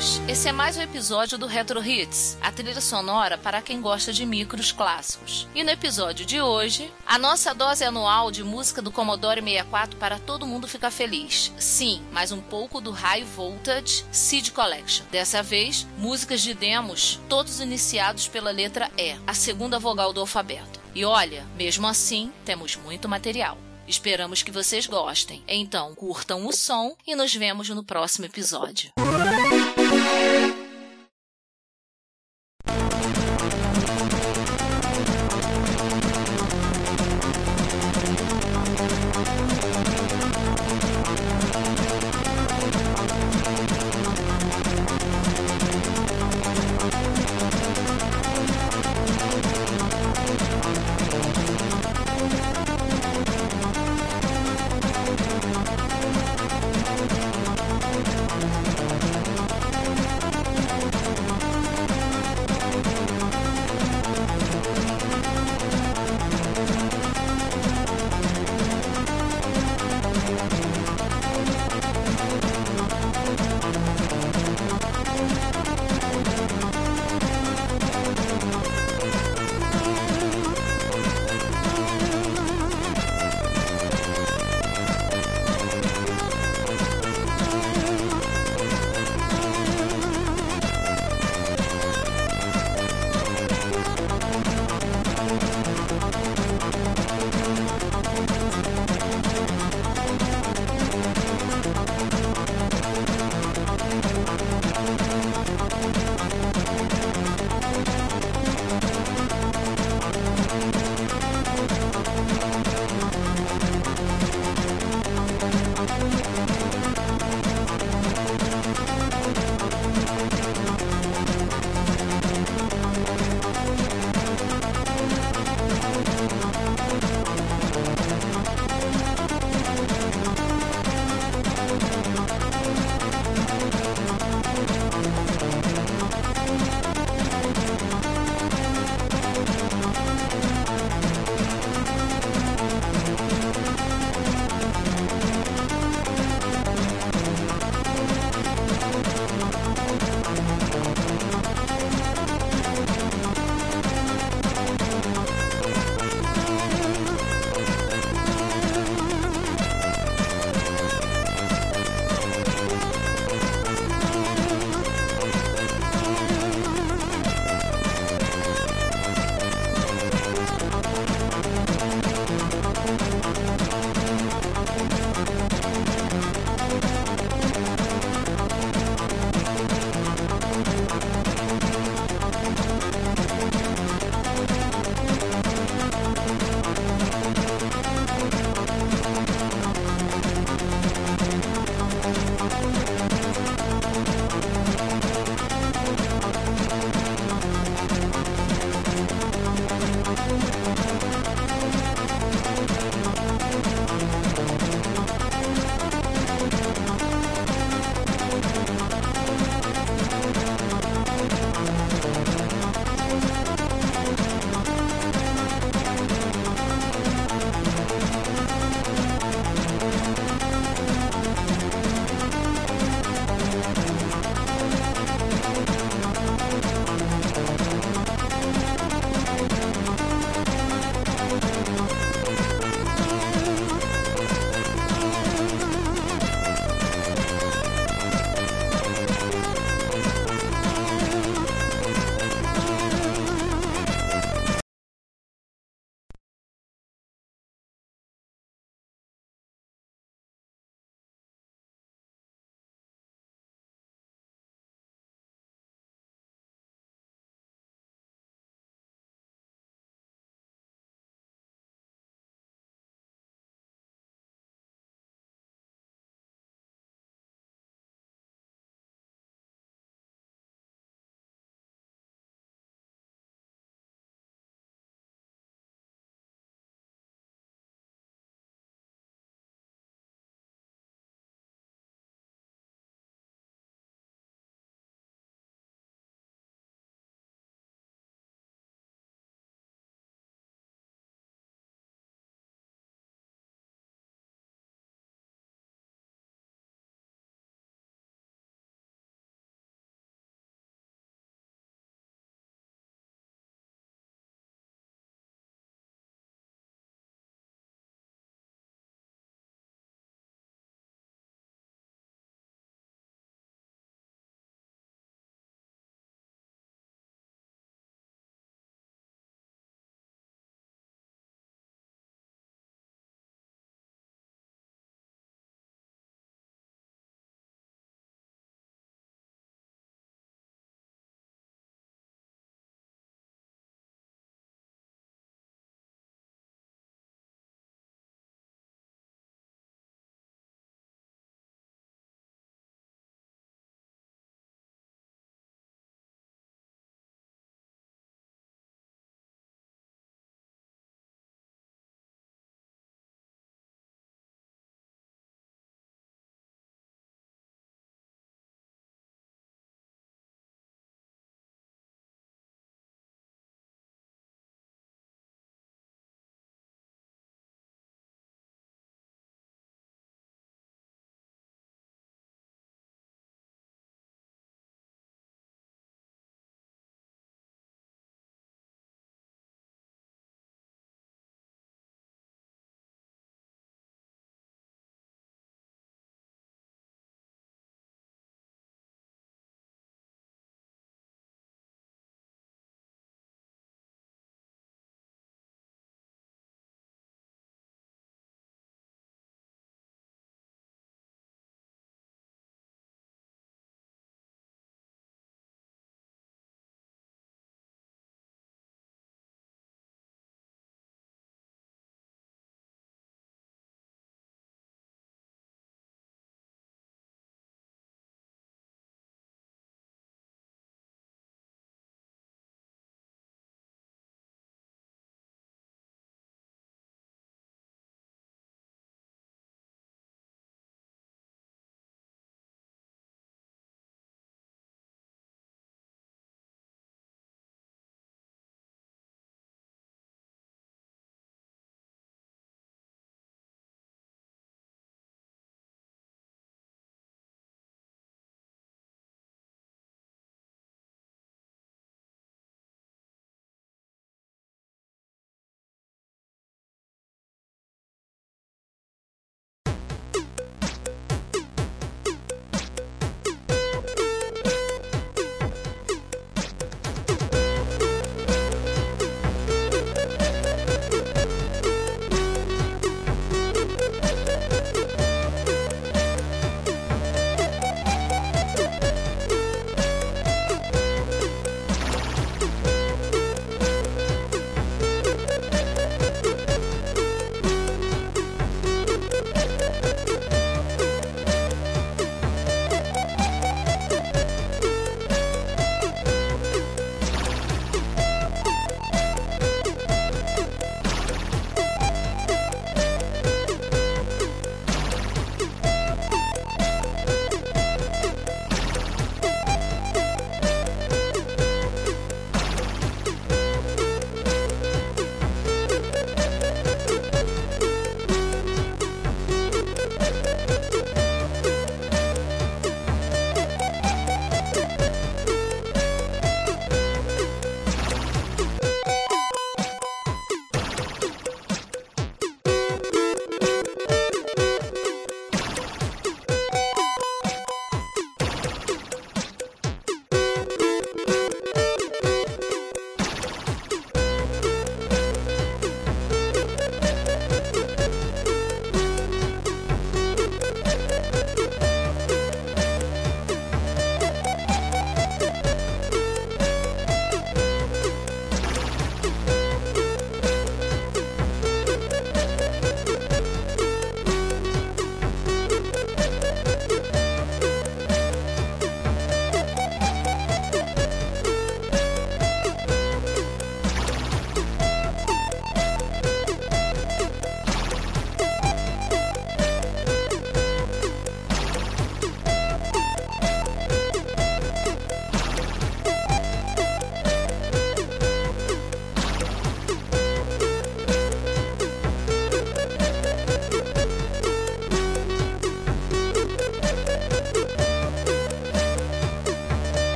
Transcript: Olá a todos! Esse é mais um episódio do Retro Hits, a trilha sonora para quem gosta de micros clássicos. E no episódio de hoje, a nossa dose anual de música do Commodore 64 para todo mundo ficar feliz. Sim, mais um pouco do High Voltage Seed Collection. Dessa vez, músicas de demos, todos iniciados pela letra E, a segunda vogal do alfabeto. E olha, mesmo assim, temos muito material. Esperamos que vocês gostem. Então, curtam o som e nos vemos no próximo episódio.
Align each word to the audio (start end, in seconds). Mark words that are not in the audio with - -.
Olá 0.00 0.06
a 0.06 0.06
todos! 0.06 0.20
Esse 0.26 0.48
é 0.48 0.52
mais 0.52 0.76
um 0.76 0.82
episódio 0.82 1.36
do 1.36 1.46
Retro 1.46 1.84
Hits, 1.84 2.38
a 2.40 2.50
trilha 2.50 2.80
sonora 2.80 3.36
para 3.36 3.60
quem 3.60 3.80
gosta 3.80 4.12
de 4.12 4.24
micros 4.24 4.72
clássicos. 4.72 5.46
E 5.54 5.62
no 5.62 5.70
episódio 5.70 6.24
de 6.24 6.40
hoje, 6.40 6.90
a 7.06 7.18
nossa 7.18 7.54
dose 7.54 7.84
anual 7.84 8.30
de 8.30 8.42
música 8.42 8.80
do 8.80 8.90
Commodore 8.90 9.42
64 9.42 9.98
para 9.98 10.18
todo 10.18 10.46
mundo 10.46 10.66
ficar 10.66 10.90
feliz. 10.90 11.52
Sim, 11.58 12.02
mais 12.10 12.32
um 12.32 12.40
pouco 12.40 12.80
do 12.80 12.90
High 12.90 13.24
Voltage 13.24 14.04
Seed 14.10 14.50
Collection. 14.50 15.04
Dessa 15.10 15.42
vez, 15.42 15.86
músicas 15.98 16.40
de 16.40 16.54
demos, 16.54 17.20
todos 17.28 17.60
iniciados 17.60 18.26
pela 18.26 18.50
letra 18.50 18.90
E, 18.96 19.16
a 19.26 19.34
segunda 19.34 19.78
vogal 19.78 20.12
do 20.12 20.20
alfabeto. 20.20 20.80
E 20.94 21.04
olha, 21.04 21.44
mesmo 21.56 21.86
assim, 21.86 22.32
temos 22.44 22.74
muito 22.74 23.08
material. 23.08 23.58
Esperamos 23.86 24.42
que 24.42 24.52
vocês 24.52 24.86
gostem. 24.86 25.42
Então, 25.48 25.94
curtam 25.96 26.46
o 26.46 26.52
som 26.52 26.96
e 27.04 27.16
nos 27.16 27.34
vemos 27.34 27.68
no 27.70 27.82
próximo 27.82 28.24
episódio. 28.24 28.92